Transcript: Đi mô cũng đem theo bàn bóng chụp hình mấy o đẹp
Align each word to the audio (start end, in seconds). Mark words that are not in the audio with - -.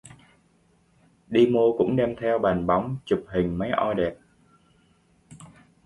Đi 1.27 1.45
mô 1.47 1.75
cũng 1.77 1.95
đem 1.95 2.15
theo 2.21 2.39
bàn 2.39 2.67
bóng 2.67 2.97
chụp 3.05 3.25
hình 3.27 3.55
mấy 3.57 3.69
o 3.71 3.93
đẹp 3.93 4.15